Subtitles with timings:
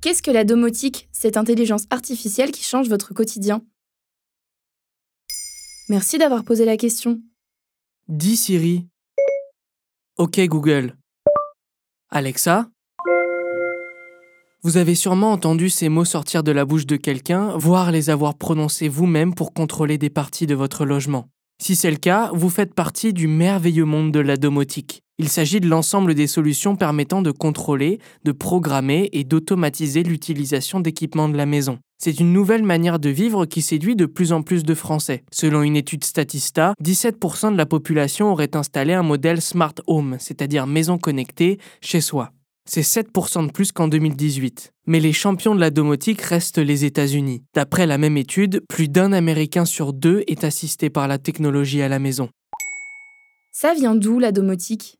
[0.00, 3.62] Qu'est-ce que la domotique, cette intelligence artificielle qui change votre quotidien?
[5.90, 7.20] Merci d'avoir posé la question.
[8.08, 8.86] Dis Siri.
[10.16, 10.96] Ok Google.
[12.08, 12.70] Alexa.
[14.62, 18.36] Vous avez sûrement entendu ces mots sortir de la bouche de quelqu'un, voire les avoir
[18.36, 21.28] prononcés vous-même pour contrôler des parties de votre logement.
[21.60, 25.02] Si c'est le cas, vous faites partie du merveilleux monde de la domotique.
[25.18, 31.28] Il s'agit de l'ensemble des solutions permettant de contrôler, de programmer et d'automatiser l'utilisation d'équipements
[31.28, 31.78] de la maison.
[32.02, 35.22] C'est une nouvelle manière de vivre qui séduit de plus en plus de Français.
[35.30, 40.66] Selon une étude Statista, 17% de la population aurait installé un modèle Smart Home, c'est-à-dire
[40.66, 42.32] maison connectée, chez soi.
[42.72, 44.72] C'est 7% de plus qu'en 2018.
[44.86, 47.42] Mais les champions de la domotique restent les États-Unis.
[47.52, 51.88] D'après la même étude, plus d'un Américain sur deux est assisté par la technologie à
[51.88, 52.28] la maison.
[53.50, 54.99] Ça vient d'où la domotique?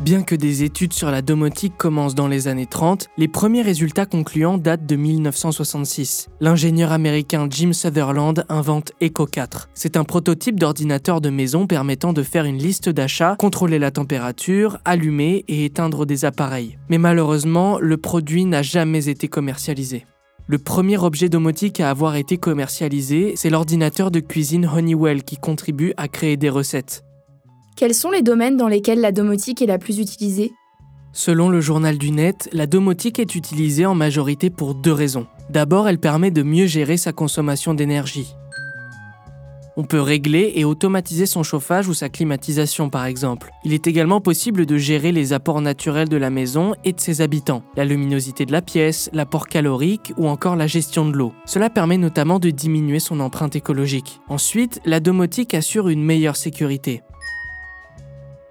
[0.00, 4.06] Bien que des études sur la domotique commencent dans les années 30, les premiers résultats
[4.06, 6.28] concluants datent de 1966.
[6.40, 9.68] L'ingénieur américain Jim Sutherland invente Echo 4.
[9.72, 14.78] C'est un prototype d'ordinateur de maison permettant de faire une liste d'achats, contrôler la température,
[14.84, 16.76] allumer et éteindre des appareils.
[16.88, 20.06] Mais malheureusement, le produit n'a jamais été commercialisé.
[20.48, 25.94] Le premier objet domotique à avoir été commercialisé, c'est l'ordinateur de cuisine Honeywell qui contribue
[25.96, 27.04] à créer des recettes.
[27.76, 30.52] Quels sont les domaines dans lesquels la domotique est la plus utilisée?
[31.12, 35.26] Selon le journal du net, la domotique est utilisée en majorité pour deux raisons.
[35.50, 38.32] D'abord, elle permet de mieux gérer sa consommation d'énergie.
[39.76, 43.50] On peut régler et automatiser son chauffage ou sa climatisation par exemple.
[43.64, 47.22] Il est également possible de gérer les apports naturels de la maison et de ses
[47.22, 51.32] habitants, la luminosité de la pièce, l'apport calorique ou encore la gestion de l'eau.
[51.44, 54.20] Cela permet notamment de diminuer son empreinte écologique.
[54.28, 57.02] Ensuite, la domotique assure une meilleure sécurité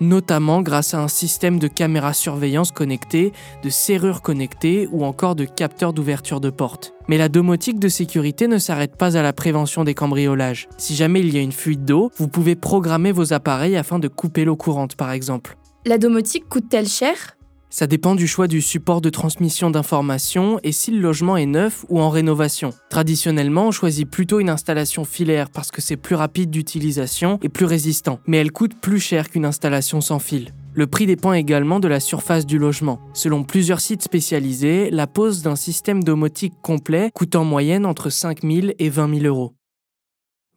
[0.00, 3.32] notamment grâce à un système de caméras surveillance connectées,
[3.62, 6.94] de serrures connectées ou encore de capteurs d'ouverture de porte.
[7.08, 10.68] Mais la domotique de sécurité ne s'arrête pas à la prévention des cambriolages.
[10.76, 14.08] Si jamais il y a une fuite d'eau, vous pouvez programmer vos appareils afin de
[14.08, 15.56] couper l'eau courante par exemple.
[15.86, 17.37] La domotique coûte-t-elle cher?
[17.70, 21.84] Ça dépend du choix du support de transmission d'informations et si le logement est neuf
[21.88, 22.70] ou en rénovation.
[22.90, 27.66] Traditionnellement, on choisit plutôt une installation filaire parce que c'est plus rapide d'utilisation et plus
[27.66, 30.52] résistant, mais elle coûte plus cher qu'une installation sans fil.
[30.74, 33.00] Le prix dépend également de la surface du logement.
[33.12, 38.42] Selon plusieurs sites spécialisés, la pose d'un système domotique complet coûte en moyenne entre 5
[38.42, 39.54] 000 et 20 000 euros.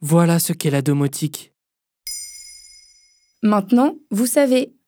[0.00, 1.52] Voilà ce qu'est la domotique.
[3.42, 4.72] Maintenant, vous savez,